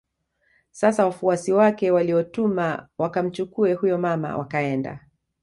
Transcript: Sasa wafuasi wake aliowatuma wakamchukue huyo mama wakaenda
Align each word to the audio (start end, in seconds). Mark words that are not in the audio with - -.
Sasa 0.71 1.05
wafuasi 1.05 1.53
wake 1.53 1.89
aliowatuma 1.91 2.87
wakamchukue 2.97 3.73
huyo 3.73 3.97
mama 3.97 4.37
wakaenda 4.37 4.99